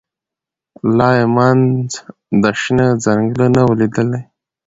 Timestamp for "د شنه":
2.41-2.87